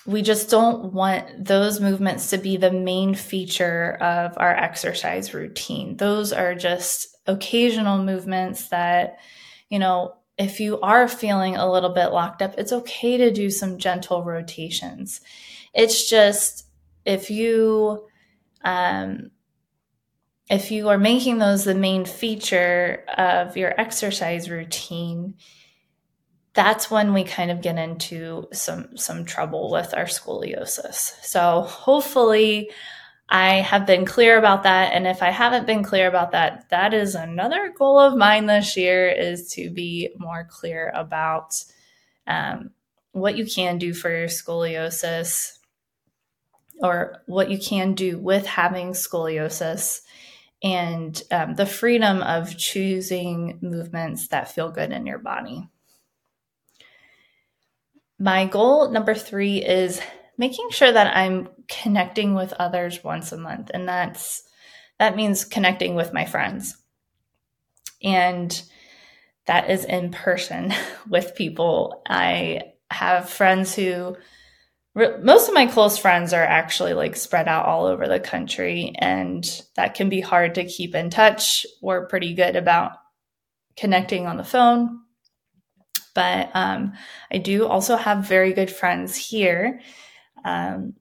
we 0.07 0.23
just 0.23 0.49
don't 0.49 0.95
want 0.95 1.45
those 1.45 1.81
movements 1.81 2.31
to 2.31 2.39
be 2.39 2.57
the 2.57 2.71
main 2.71 3.15
feature 3.15 3.99
of 4.01 4.33
our 4.39 4.55
exercise 4.55 5.35
routine. 5.35 5.99
Those 5.99 6.33
are 6.33 6.55
just 6.55 7.15
occasional 7.27 8.03
movements 8.03 8.69
that, 8.69 9.19
you 9.69 9.79
know, 9.79 10.15
if 10.39 10.61
you 10.61 10.81
are 10.81 11.09
feeling 11.09 11.57
a 11.57 11.71
little 11.71 11.91
bit 11.91 12.13
locked 12.13 12.43
up, 12.43 12.55
it's 12.57 12.73
okay 12.73 13.17
to 13.17 13.33
do 13.33 13.51
some 13.51 13.79
gentle 13.79 14.23
rotations. 14.23 15.21
It's 15.75 16.09
just 16.09 16.67
if 17.05 17.31
you, 17.31 18.07
um, 18.65 19.33
if 20.49 20.71
you 20.71 20.89
are 20.89 20.99
making 20.99 21.39
those 21.39 21.65
the 21.65 21.75
main 21.75 22.05
feature 22.05 23.05
of 23.19 23.57
your 23.57 23.79
exercise 23.79 24.49
routine, 24.49 25.35
that's 26.55 26.91
when 26.91 27.13
we 27.13 27.25
kind 27.25 27.51
of 27.51 27.61
get 27.61 27.77
into 27.77 28.49
some 28.53 28.97
some 28.97 29.25
trouble 29.25 29.71
with 29.71 29.93
our 29.95 30.07
scoliosis. 30.07 31.15
So 31.23 31.63
hopefully 31.63 32.71
I 33.29 33.57
have 33.57 33.87
been 33.87 34.07
clear 34.07 34.39
about 34.39 34.63
that 34.63 34.93
and 34.95 35.07
if 35.07 35.23
I 35.23 35.31
haven't 35.31 35.67
been 35.67 35.83
clear 35.83 36.09
about 36.09 36.33
that, 36.33 36.69
that 36.71 36.95
is 36.95 37.15
another 37.15 37.73
goal 37.77 37.99
of 37.99 38.17
mine 38.17 38.47
this 38.47 38.77
year 38.77 39.09
is 39.09 39.53
to 39.53 39.71
be 39.71 40.11
more 40.19 40.47
clear 40.51 40.91
about 40.95 41.63
um, 42.27 42.71
what 43.13 43.37
you 43.37 43.45
can 43.45 43.79
do 43.79 43.93
for 43.93 44.11
your 44.11 44.29
scoliosis 44.29 45.59
or 46.81 47.23
what 47.27 47.51
you 47.51 47.59
can 47.59 47.95
do 47.95 48.19
with 48.19 48.47
having 48.47 48.93
scoliosis 48.93 50.01
and 50.63 51.23
um, 51.31 51.55
the 51.55 51.67
freedom 51.67 52.23
of 52.23 52.57
choosing 52.57 53.59
movements 53.61 54.29
that 54.29 54.53
feel 54.53 54.71
good 54.71 54.93
in 54.93 55.07
your 55.07 55.19
body. 55.19 55.69
My 58.19 58.47
goal 58.47 58.91
number 58.91 59.15
three 59.15 59.59
is 59.65 60.01
making 60.39 60.71
sure 60.71 60.91
that 60.91 61.15
I'm 61.17 61.49
connecting 61.69 62.35
with 62.35 62.55
others 62.55 63.03
once 63.03 63.33
a 63.33 63.37
month. 63.37 63.71
And 63.75 63.87
that's, 63.89 64.45
that 64.99 65.17
means 65.17 65.45
connecting 65.45 65.97
with 65.97 66.13
my 66.13 66.25
friends. 66.25 66.77
And 68.03 68.63
that 69.47 69.69
is 69.69 69.85
in 69.85 70.13
person 70.13 70.73
with 71.09 71.35
people. 71.35 72.03
I 72.09 72.73
have 72.91 73.29
friends 73.29 73.75
who, 73.75 74.17
most 74.95 75.49
of 75.49 75.55
my 75.55 75.67
close 75.67 75.99
friends 75.99 76.33
are 76.33 76.45
actually 76.45 76.95
like 76.95 77.17
spread 77.17 77.49
out 77.49 77.67
all 77.67 77.87
over 77.87 78.09
the 78.09 78.19
country, 78.19 78.93
and 78.99 79.45
that 79.77 79.95
can 79.95 80.09
be 80.09 80.21
hard 80.21 80.57
to 80.57 80.65
keep 80.65 80.95
in 80.95 81.11
touch. 81.11 81.67
We're 81.81 82.07
pretty 82.07 82.35
good 82.35 82.57
about 82.57 82.93
connecting 83.77 84.27
on 84.27 84.39
the 84.39 84.45
phone. 84.45 85.01
But 86.17 86.51
um, 86.55 86.95
I 87.31 87.39
do 87.39 87.69
also 87.69 87.97
have 87.97 88.27
very 88.27 88.53
good 88.53 88.71
friends 88.73 89.17
here 89.17 89.81
um, 90.49 90.95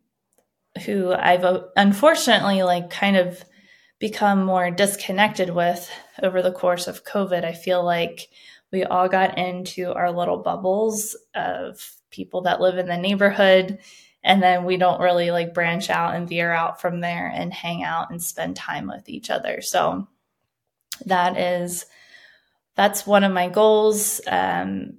who 0.85 1.11
I've 1.11 1.43
uh, 1.43 1.63
unfortunately 1.75 2.63
like 2.63 2.89
kind 2.89 3.17
of 3.17 3.43
become 3.99 4.43
more 4.43 4.69
disconnected 4.69 5.49
with 5.49 5.89
over 6.21 6.41
the 6.41 6.51
course 6.51 6.87
of 6.87 7.03
COVID. 7.03 7.43
I 7.43 7.53
feel 7.53 7.83
like 7.83 8.29
we 8.71 8.83
all 8.83 9.09
got 9.09 9.37
into 9.37 9.91
our 9.93 10.11
little 10.11 10.37
bubbles 10.37 11.15
of 11.33 11.91
people 12.11 12.41
that 12.41 12.61
live 12.61 12.77
in 12.77 12.87
the 12.87 12.97
neighborhood 12.97 13.79
and 14.23 14.43
then 14.43 14.65
we 14.65 14.77
don't 14.77 15.01
really 15.01 15.31
like 15.31 15.53
branch 15.53 15.89
out 15.89 16.15
and 16.15 16.27
veer 16.27 16.51
out 16.51 16.81
from 16.81 16.99
there 16.99 17.31
and 17.33 17.53
hang 17.53 17.83
out 17.83 18.11
and 18.11 18.21
spend 18.21 18.55
time 18.55 18.87
with 18.87 19.07
each 19.07 19.29
other. 19.29 19.61
So 19.61 20.07
that 21.05 21.37
is 21.37 21.85
that's 22.75 23.07
one 23.07 23.23
of 23.23 23.31
my 23.31 23.49
goals. 23.49 24.21
Um, 24.27 24.97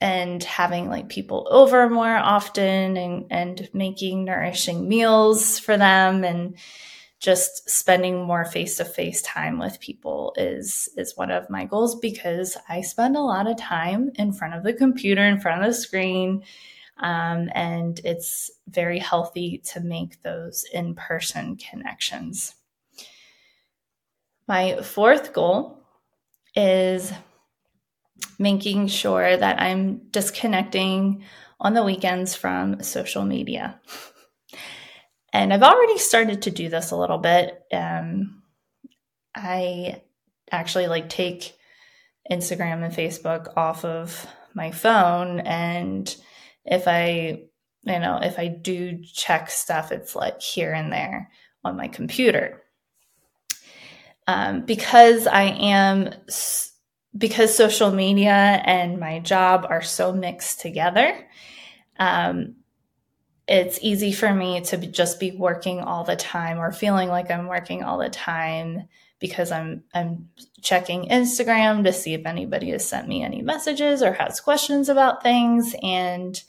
and 0.00 0.42
having 0.42 0.88
like 0.88 1.08
people 1.08 1.46
over 1.50 1.88
more 1.90 2.16
often 2.16 2.96
and, 2.96 3.26
and 3.30 3.68
making 3.74 4.24
nourishing 4.24 4.88
meals 4.88 5.58
for 5.58 5.76
them 5.76 6.24
and 6.24 6.56
just 7.18 7.68
spending 7.68 8.24
more 8.24 8.46
face-to-face 8.46 9.20
time 9.20 9.58
with 9.58 9.78
people 9.78 10.32
is 10.38 10.88
is 10.96 11.18
one 11.18 11.30
of 11.30 11.50
my 11.50 11.66
goals 11.66 12.00
because 12.00 12.56
I 12.66 12.80
spend 12.80 13.14
a 13.14 13.20
lot 13.20 13.46
of 13.46 13.58
time 13.58 14.10
in 14.14 14.32
front 14.32 14.54
of 14.54 14.62
the 14.62 14.72
computer, 14.72 15.22
in 15.26 15.38
front 15.38 15.60
of 15.60 15.68
the 15.68 15.74
screen, 15.74 16.42
um, 16.96 17.50
and 17.54 18.00
it's 18.04 18.50
very 18.68 18.98
healthy 18.98 19.58
to 19.66 19.80
make 19.80 20.22
those 20.22 20.64
in-person 20.72 21.56
connections. 21.56 22.54
My 24.48 24.80
fourth 24.80 25.34
goal 25.34 25.78
is 26.56 27.12
making 28.38 28.88
sure 28.88 29.36
that 29.36 29.60
I'm 29.60 30.08
disconnecting 30.10 31.24
on 31.60 31.74
the 31.74 31.84
weekends 31.84 32.34
from 32.34 32.82
social 32.82 33.24
media. 33.24 33.80
And 35.32 35.52
I've 35.52 35.62
already 35.62 35.98
started 35.98 36.42
to 36.42 36.50
do 36.50 36.68
this 36.68 36.90
a 36.90 36.96
little 36.96 37.18
bit. 37.18 37.62
Um, 37.72 38.42
I 39.34 40.02
actually 40.50 40.88
like 40.88 41.08
take 41.08 41.54
Instagram 42.30 42.84
and 42.84 42.94
Facebook 42.94 43.56
off 43.56 43.84
of 43.84 44.26
my 44.54 44.70
phone. 44.70 45.40
And 45.40 46.14
if 46.64 46.88
I, 46.88 47.42
you 47.82 47.98
know, 47.98 48.18
if 48.22 48.38
I 48.38 48.48
do 48.48 49.02
check 49.02 49.50
stuff, 49.50 49.92
it's 49.92 50.16
like 50.16 50.40
here 50.40 50.72
and 50.72 50.92
there 50.92 51.30
on 51.64 51.76
my 51.76 51.88
computer. 51.88 52.62
Um, 54.26 54.64
because 54.64 55.26
I 55.26 55.42
am 55.42 56.10
because 57.16 57.54
social 57.54 57.90
media 57.90 58.62
and 58.64 58.98
my 58.98 59.18
job 59.18 59.66
are 59.68 59.82
so 59.82 60.12
mixed 60.12 60.60
together, 60.60 61.28
um, 61.98 62.56
it's 63.48 63.80
easy 63.82 64.12
for 64.12 64.32
me 64.32 64.60
to 64.60 64.76
just 64.76 65.18
be 65.18 65.32
working 65.32 65.80
all 65.80 66.04
the 66.04 66.14
time 66.14 66.58
or 66.58 66.70
feeling 66.70 67.08
like 67.08 67.30
I'm 67.30 67.48
working 67.48 67.82
all 67.82 67.98
the 67.98 68.08
time 68.08 68.88
because 69.18 69.50
I'm 69.50 69.82
I'm 69.92 70.28
checking 70.62 71.08
Instagram 71.08 71.84
to 71.84 71.92
see 71.92 72.14
if 72.14 72.26
anybody 72.26 72.70
has 72.70 72.88
sent 72.88 73.08
me 73.08 73.22
any 73.24 73.42
messages 73.42 74.02
or 74.02 74.12
has 74.12 74.40
questions 74.40 74.88
about 74.88 75.22
things. 75.22 75.74
And 75.82 76.40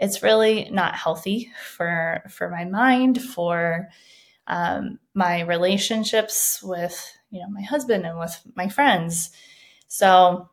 it's 0.00 0.22
really 0.22 0.68
not 0.70 0.96
healthy 0.96 1.52
for 1.76 2.22
for 2.28 2.50
my 2.50 2.64
mind 2.64 3.22
for 3.22 3.88
um, 4.46 4.98
my 5.14 5.42
relationships 5.42 6.60
with 6.62 7.16
you 7.30 7.40
know 7.40 7.48
my 7.48 7.62
husband 7.62 8.04
and 8.04 8.18
with 8.18 8.40
my 8.56 8.68
friends 8.68 9.30
so 9.90 10.48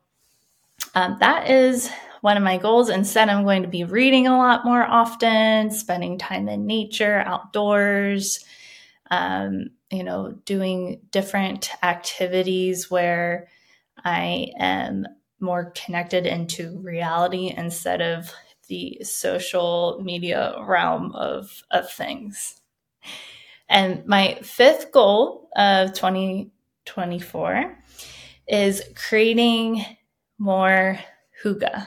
um, 0.96 1.16
that 1.20 1.48
is 1.48 1.88
one 2.22 2.36
of 2.36 2.42
my 2.42 2.58
goals. 2.58 2.90
Instead, 2.90 3.28
I'm 3.28 3.44
going 3.44 3.62
to 3.62 3.68
be 3.68 3.84
reading 3.84 4.26
a 4.26 4.36
lot 4.36 4.64
more 4.64 4.82
often, 4.82 5.70
spending 5.70 6.18
time 6.18 6.48
in 6.48 6.66
nature, 6.66 7.22
outdoors, 7.24 8.44
um, 9.12 9.66
you 9.92 10.02
know, 10.02 10.32
doing 10.44 11.02
different 11.12 11.70
activities 11.84 12.90
where 12.90 13.46
I 14.04 14.48
am 14.58 15.06
more 15.38 15.70
connected 15.70 16.26
into 16.26 16.76
reality 16.80 17.54
instead 17.56 18.02
of 18.02 18.32
the 18.66 18.98
social 19.04 20.00
media 20.02 20.56
realm 20.66 21.12
of, 21.12 21.62
of 21.70 21.92
things. 21.92 22.60
And 23.68 24.04
my 24.04 24.40
fifth 24.42 24.90
goal 24.90 25.48
of 25.54 25.92
2024 25.92 27.78
is 28.48 28.82
creating 28.94 29.84
more 30.38 30.98
hygge. 31.44 31.86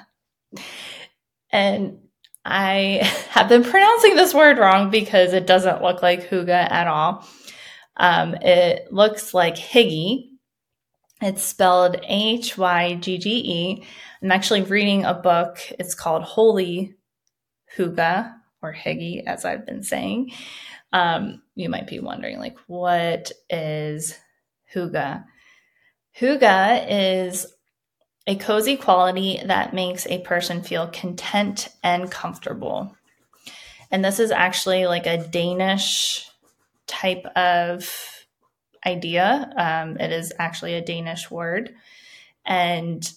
And 1.51 1.99
I 2.45 3.01
have 3.29 3.49
been 3.49 3.63
pronouncing 3.63 4.15
this 4.15 4.33
word 4.33 4.57
wrong 4.57 4.89
because 4.89 5.33
it 5.33 5.47
doesn't 5.47 5.81
look 5.81 6.01
like 6.01 6.29
huga 6.29 6.69
at 6.71 6.87
all. 6.87 7.27
Um, 7.97 8.35
it 8.35 8.91
looks 8.91 9.33
like 9.33 9.55
higgy. 9.55 10.29
It's 11.21 11.43
spelled 11.43 11.97
H 12.03 12.57
Y 12.57 12.95
G 12.95 13.17
G 13.17 13.29
E. 13.29 13.87
I'm 14.21 14.31
actually 14.31 14.63
reading 14.63 15.05
a 15.05 15.13
book. 15.13 15.59
It's 15.79 15.93
called 15.93 16.23
Holy 16.23 16.95
Hygge 17.77 18.33
or 18.61 18.73
Higgy, 18.73 19.23
as 19.25 19.45
I've 19.45 19.65
been 19.65 19.83
saying. 19.83 20.31
Um, 20.93 21.41
you 21.55 21.69
might 21.69 21.87
be 21.87 21.99
wondering, 21.99 22.39
like, 22.39 22.57
what 22.67 23.31
is 23.49 24.17
Hygge? 24.73 25.23
Hygge 26.19 26.85
is 26.89 27.47
a 28.27 28.35
cozy 28.35 28.77
quality 28.77 29.41
that 29.45 29.73
makes 29.73 30.05
a 30.07 30.19
person 30.21 30.61
feel 30.61 30.87
content 30.87 31.69
and 31.83 32.11
comfortable. 32.11 32.95
And 33.89 34.05
this 34.05 34.19
is 34.19 34.31
actually 34.31 34.85
like 34.87 35.07
a 35.07 35.27
Danish 35.27 36.29
type 36.87 37.25
of 37.35 37.89
idea. 38.85 39.51
Um, 39.55 39.97
it 39.97 40.11
is 40.11 40.33
actually 40.37 40.75
a 40.75 40.85
Danish 40.85 41.29
word. 41.29 41.75
And 42.45 43.11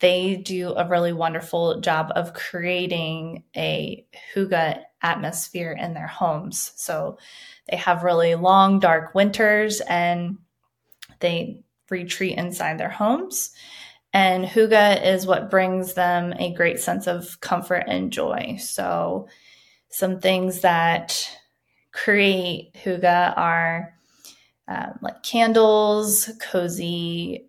they 0.00 0.36
do 0.36 0.74
a 0.74 0.88
really 0.88 1.12
wonderful 1.12 1.80
job 1.80 2.12
of 2.14 2.34
creating 2.34 3.44
a 3.56 4.06
hygge 4.34 4.82
atmosphere 5.02 5.72
in 5.72 5.94
their 5.94 6.06
homes. 6.06 6.72
So 6.76 7.18
they 7.68 7.76
have 7.76 8.02
really 8.02 8.34
long, 8.34 8.80
dark 8.80 9.14
winters 9.14 9.80
and 9.80 10.38
they 11.20 11.62
retreat 11.90 12.36
inside 12.38 12.78
their 12.78 12.90
homes. 12.90 13.50
And 14.12 14.44
hygge 14.44 15.04
is 15.04 15.26
what 15.26 15.50
brings 15.50 15.94
them 15.94 16.32
a 16.38 16.54
great 16.54 16.80
sense 16.80 17.06
of 17.06 17.40
comfort 17.40 17.84
and 17.86 18.12
joy. 18.12 18.56
So, 18.60 19.28
some 19.88 20.20
things 20.20 20.60
that 20.60 21.30
create 21.92 22.72
hygge 22.74 23.36
are 23.36 23.94
um, 24.68 24.98
like 25.00 25.22
candles, 25.22 26.30
cozy 26.40 27.48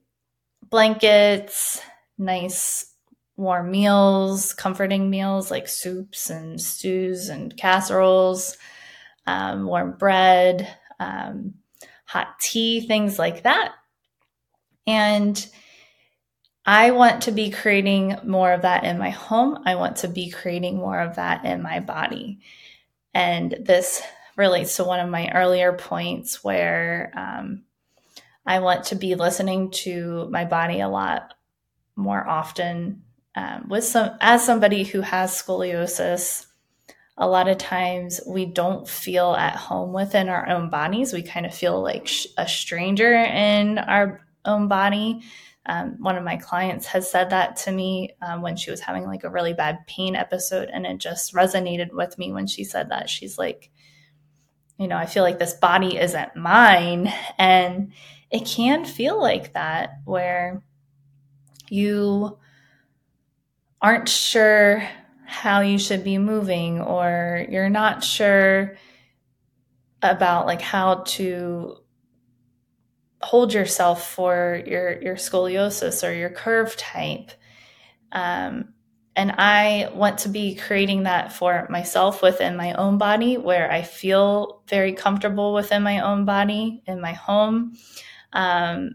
blankets, 0.69 1.81
nice 2.17 2.93
warm 3.37 3.71
meals, 3.71 4.53
comforting 4.53 5.09
meals 5.09 5.51
like 5.51 5.67
soups 5.67 6.29
and 6.29 6.59
stews 6.59 7.29
and 7.29 7.55
casseroles, 7.55 8.57
um, 9.25 9.65
warm 9.65 9.95
bread, 9.97 10.67
um, 10.99 11.53
hot 12.05 12.39
tea, 12.39 12.81
things 12.81 13.19
like 13.19 13.43
that. 13.43 13.73
And 14.87 15.47
I 16.65 16.91
want 16.91 17.23
to 17.23 17.31
be 17.31 17.49
creating 17.49 18.17
more 18.25 18.51
of 18.51 18.63
that 18.63 18.83
in 18.83 18.97
my 18.97 19.09
home. 19.09 19.59
I 19.65 19.75
want 19.75 19.97
to 19.97 20.07
be 20.07 20.31
creating 20.31 20.77
more 20.77 20.99
of 20.99 21.15
that 21.15 21.45
in 21.45 21.61
my 21.61 21.79
body. 21.79 22.39
And 23.13 23.55
this 23.59 24.01
relates 24.35 24.75
to 24.77 24.83
one 24.83 24.99
of 24.99 25.09
my 25.09 25.31
earlier 25.31 25.73
points 25.73 26.43
where 26.43 27.11
um, 27.15 27.63
I 28.45 28.59
want 28.59 28.85
to 28.85 28.95
be 28.95 29.15
listening 29.15 29.71
to 29.71 30.27
my 30.29 30.45
body 30.45 30.79
a 30.79 30.89
lot 30.89 31.33
more 31.95 32.25
often. 32.27 33.03
Um, 33.35 33.67
with 33.69 33.83
some, 33.83 34.11
as 34.19 34.45
somebody 34.45 34.83
who 34.83 35.01
has 35.01 35.31
scoliosis, 35.31 36.47
a 37.17 37.27
lot 37.27 37.47
of 37.47 37.57
times 37.57 38.21
we 38.27 38.45
don't 38.45 38.87
feel 38.87 39.35
at 39.35 39.55
home 39.55 39.93
within 39.93 40.29
our 40.29 40.47
own 40.49 40.69
bodies. 40.69 41.13
We 41.13 41.23
kind 41.23 41.45
of 41.45 41.53
feel 41.53 41.81
like 41.81 42.07
sh- 42.07 42.27
a 42.37 42.47
stranger 42.47 43.13
in 43.13 43.79
our 43.79 44.26
own 44.47 44.67
body. 44.67 45.21
Um, 45.65 45.97
one 45.99 46.17
of 46.17 46.23
my 46.23 46.37
clients 46.37 46.85
has 46.87 47.11
said 47.11 47.29
that 47.31 47.57
to 47.57 47.71
me 47.71 48.15
um, 48.21 48.41
when 48.41 48.55
she 48.55 48.71
was 48.71 48.79
having 48.79 49.05
like 49.05 49.25
a 49.25 49.29
really 49.29 49.53
bad 49.53 49.85
pain 49.85 50.15
episode, 50.15 50.69
and 50.71 50.85
it 50.85 50.97
just 50.97 51.33
resonated 51.33 51.91
with 51.91 52.17
me 52.17 52.31
when 52.31 52.47
she 52.47 52.63
said 52.63 52.89
that. 52.89 53.09
She's 53.09 53.37
like, 53.37 53.69
you 54.79 54.87
know, 54.87 54.97
I 54.97 55.05
feel 55.05 55.23
like 55.23 55.39
this 55.39 55.53
body 55.53 55.97
isn't 55.97 56.35
mine. 56.35 57.11
And 57.37 57.93
it 58.29 58.45
can 58.45 58.85
feel 58.85 59.19
like 59.19 59.53
that 59.53 59.99
where 60.05 60.61
you 61.69 62.37
aren't 63.81 64.09
sure 64.09 64.87
how 65.25 65.61
you 65.61 65.77
should 65.77 66.03
be 66.03 66.17
moving 66.17 66.79
or 66.81 67.45
you're 67.49 67.69
not 67.69 68.03
sure 68.03 68.77
about 70.01 70.45
like 70.45 70.61
how 70.61 71.03
to 71.05 71.77
hold 73.21 73.53
yourself 73.53 74.11
for 74.11 74.61
your 74.65 75.01
your 75.01 75.15
scoliosis 75.15 76.07
or 76.07 76.13
your 76.13 76.29
curve 76.29 76.75
type. 76.77 77.31
Um, 78.11 78.73
and 79.17 79.33
i 79.37 79.89
want 79.93 80.19
to 80.19 80.29
be 80.29 80.55
creating 80.55 81.03
that 81.03 81.33
for 81.33 81.67
myself 81.69 82.21
within 82.21 82.55
my 82.55 82.71
own 82.73 82.97
body 82.97 83.35
where 83.35 83.69
i 83.71 83.81
feel 83.81 84.61
very 84.69 84.93
comfortable 84.93 85.53
within 85.53 85.81
my 85.81 85.99
own 85.99 86.23
body 86.23 86.81
in 86.85 87.01
my 87.01 87.13
home. 87.13 87.73
Um, 88.33 88.91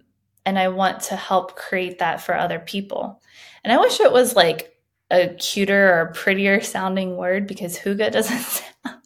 and 0.47 0.59
i 0.59 0.69
want 0.69 1.01
to 1.01 1.17
help 1.17 1.57
create 1.57 1.99
that 1.99 2.21
for 2.21 2.37
other 2.37 2.61
people. 2.61 3.21
And 3.65 3.73
i 3.73 3.79
wish 3.79 4.01
it 4.01 4.13
was 4.13 4.35
like 4.37 4.73
a 5.11 5.29
cuter 5.35 5.93
or 5.93 6.13
prettier 6.15 6.61
sounding 6.61 7.17
word 7.17 7.47
because 7.47 7.79
hygge 7.79 8.13
doesn't 8.13 8.65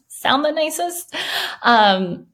sound 0.08 0.44
the 0.44 0.52
nicest. 0.52 1.14
Um, 1.62 2.26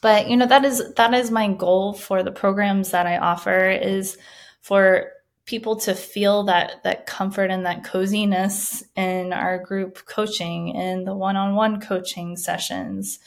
but 0.00 0.28
you 0.28 0.36
know 0.36 0.46
that 0.46 0.64
is 0.64 0.94
that 0.94 1.14
is 1.14 1.30
my 1.30 1.52
goal 1.52 1.92
for 1.92 2.22
the 2.22 2.32
programs 2.32 2.90
that 2.90 3.06
I 3.06 3.18
offer 3.18 3.70
is 3.70 4.18
for 4.60 5.12
people 5.44 5.76
to 5.76 5.94
feel 5.94 6.44
that 6.44 6.82
that 6.84 7.06
comfort 7.06 7.50
and 7.50 7.64
that 7.66 7.84
coziness 7.84 8.84
in 8.96 9.32
our 9.32 9.58
group 9.58 10.04
coaching 10.06 10.68
in 10.68 11.04
the 11.04 11.14
one-on-one 11.14 11.80
coaching 11.80 12.36
sessions 12.36 13.18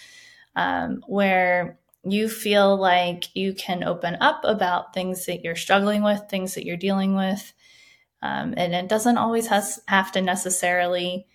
um, 0.56 1.04
where 1.08 1.80
you 2.04 2.28
feel 2.28 2.78
like 2.78 3.36
you 3.36 3.54
can 3.54 3.84
open 3.84 4.18
up 4.22 4.42
about 4.44 4.94
things 4.94 5.26
that 5.26 5.44
you're 5.44 5.56
struggling 5.56 6.04
with 6.04 6.22
things 6.30 6.56
that 6.56 6.66
you're 6.66 6.78
dealing 6.78 7.16
with 7.16 7.54
um, 8.22 8.54
and 8.56 8.74
it 8.74 8.88
doesn't 8.88 9.18
always 9.18 9.48
has, 9.48 9.82
have 9.88 10.12
to 10.12 10.22
necessarily 10.22 11.28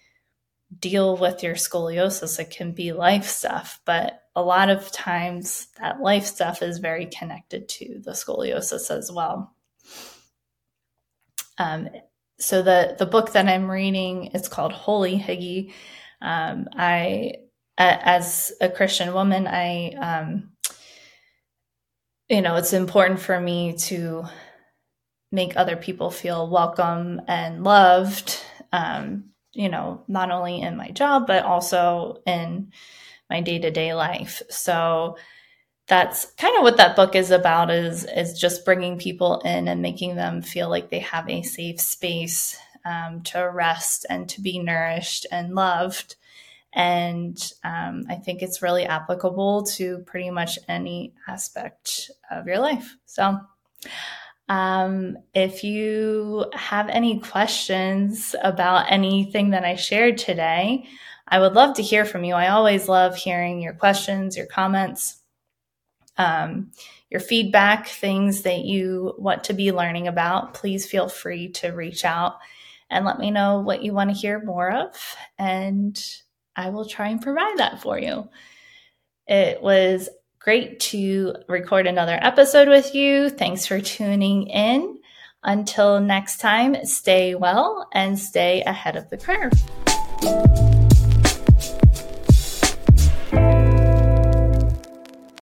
deal 0.78 1.16
with 1.16 1.42
your 1.42 1.54
scoliosis. 1.54 2.38
It 2.38 2.50
can 2.50 2.72
be 2.72 2.92
life 2.92 3.26
stuff, 3.26 3.80
but 3.84 4.22
a 4.36 4.42
lot 4.42 4.68
of 4.68 4.92
times 4.92 5.68
that 5.80 6.00
life 6.00 6.26
stuff 6.26 6.62
is 6.62 6.78
very 6.78 7.06
connected 7.06 7.68
to 7.70 8.00
the 8.04 8.12
scoliosis 8.12 8.96
as 8.96 9.10
well. 9.10 9.54
Um, 11.58 11.88
so 12.38 12.62
the 12.62 12.94
the 12.98 13.06
book 13.06 13.32
that 13.32 13.48
I'm 13.48 13.70
reading 13.70 14.30
it's 14.34 14.48
called 14.48 14.72
Holy 14.72 15.18
Hygge. 15.18 15.72
Um, 16.20 16.68
I, 16.72 17.32
as 17.78 18.52
a 18.60 18.68
Christian 18.68 19.12
woman, 19.12 19.46
I, 19.46 19.90
um, 19.92 20.50
you 22.28 22.40
know, 22.40 22.56
it's 22.56 22.72
important 22.72 23.20
for 23.20 23.38
me 23.38 23.74
to 23.74 24.24
make 25.30 25.56
other 25.56 25.76
people 25.76 26.10
feel 26.10 26.48
welcome 26.48 27.20
and 27.28 27.64
loved, 27.64 28.40
um, 28.72 29.30
you 29.52 29.68
know, 29.68 30.04
not 30.08 30.30
only 30.30 30.60
in 30.60 30.76
my 30.76 30.90
job, 30.90 31.26
but 31.26 31.44
also 31.44 32.22
in 32.26 32.72
my 33.30 33.40
day 33.40 33.58
to 33.58 33.70
day 33.70 33.94
life. 33.94 34.42
So 34.48 35.16
that's 35.88 36.32
kind 36.32 36.56
of 36.56 36.62
what 36.62 36.78
that 36.78 36.96
book 36.96 37.14
is 37.14 37.30
about 37.30 37.70
is, 37.70 38.04
is 38.04 38.38
just 38.38 38.64
bringing 38.64 38.98
people 38.98 39.40
in 39.40 39.68
and 39.68 39.82
making 39.82 40.16
them 40.16 40.42
feel 40.42 40.68
like 40.68 40.90
they 40.90 40.98
have 40.98 41.28
a 41.28 41.42
safe 41.42 41.80
space 41.80 42.56
um, 42.84 43.22
to 43.22 43.50
rest 43.50 44.06
and 44.08 44.28
to 44.28 44.40
be 44.40 44.58
nourished 44.58 45.26
and 45.30 45.54
loved. 45.54 46.16
And 46.72 47.38
um, 47.64 48.04
I 48.08 48.16
think 48.16 48.42
it's 48.42 48.62
really 48.62 48.84
applicable 48.84 49.64
to 49.76 49.98
pretty 50.00 50.30
much 50.30 50.58
any 50.68 51.14
aspect 51.26 52.10
of 52.30 52.46
your 52.46 52.58
life. 52.58 52.96
So, 53.06 53.40
um, 54.48 55.16
if 55.34 55.64
you 55.64 56.46
have 56.52 56.88
any 56.88 57.18
questions 57.18 58.36
about 58.42 58.92
anything 58.92 59.50
that 59.50 59.64
I 59.64 59.74
shared 59.74 60.18
today, 60.18 60.86
I 61.28 61.40
would 61.40 61.54
love 61.54 61.76
to 61.76 61.82
hear 61.82 62.04
from 62.04 62.24
you. 62.24 62.34
I 62.34 62.48
always 62.48 62.88
love 62.88 63.16
hearing 63.16 63.60
your 63.60 63.74
questions, 63.74 64.36
your 64.36 64.46
comments, 64.46 65.20
um, 66.16 66.72
your 67.10 67.20
feedback, 67.20 67.88
things 67.88 68.42
that 68.42 68.64
you 68.64 69.14
want 69.18 69.44
to 69.44 69.54
be 69.54 69.72
learning 69.72 70.08
about. 70.08 70.54
Please 70.54 70.86
feel 70.86 71.08
free 71.08 71.50
to 71.52 71.70
reach 71.70 72.04
out 72.04 72.36
and 72.88 73.04
let 73.04 73.18
me 73.18 73.30
know 73.30 73.60
what 73.60 73.82
you 73.82 73.92
want 73.92 74.10
to 74.10 74.16
hear 74.16 74.42
more 74.42 74.70
of, 74.70 75.16
and 75.38 76.00
I 76.54 76.70
will 76.70 76.86
try 76.86 77.08
and 77.08 77.20
provide 77.20 77.58
that 77.58 77.82
for 77.82 77.98
you. 77.98 78.28
It 79.26 79.60
was 79.60 80.08
Great 80.46 80.78
to 80.78 81.34
record 81.48 81.88
another 81.88 82.16
episode 82.22 82.68
with 82.68 82.94
you. 82.94 83.28
Thanks 83.30 83.66
for 83.66 83.80
tuning 83.80 84.46
in. 84.46 85.00
Until 85.42 85.98
next 85.98 86.38
time, 86.38 86.84
stay 86.84 87.34
well 87.34 87.88
and 87.92 88.16
stay 88.16 88.62
ahead 88.62 88.94
of 88.94 89.10
the 89.10 89.16
curve. 89.16 90.55